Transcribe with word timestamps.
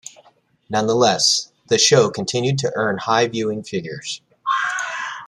Nonetheless, 0.67 1.51
the 1.67 1.77
show 1.77 2.09
continued 2.09 2.57
to 2.57 2.71
earn 2.73 2.97
high 2.97 3.27
viewing 3.27 3.61
figures. 3.61 4.23